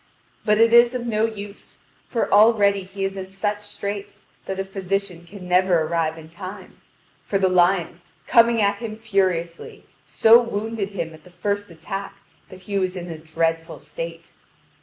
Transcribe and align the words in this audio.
But 0.43 0.57
it 0.57 0.73
is 0.73 0.95
of 0.95 1.05
no 1.05 1.25
use, 1.25 1.77
for 2.09 2.33
already 2.33 2.81
he 2.81 3.05
is 3.05 3.15
in 3.15 3.29
such 3.29 3.61
straits 3.61 4.23
that 4.47 4.57
a 4.59 4.63
physician 4.63 5.25
can 5.27 5.47
never 5.47 5.79
arrive 5.83 6.17
in 6.17 6.27
time; 6.27 6.81
for 7.23 7.37
the 7.37 7.47
lion, 7.47 8.01
coming 8.25 8.59
at 8.63 8.77
him 8.77 8.95
furiously, 8.95 9.85
so 10.03 10.41
wounded 10.41 10.89
him 10.89 11.13
at 11.13 11.23
the 11.23 11.29
first 11.29 11.69
attack, 11.69 12.15
that 12.49 12.63
he 12.63 12.79
was 12.79 12.95
in 12.95 13.11
a 13.11 13.19
dreadful 13.19 13.79
state. 13.79 14.31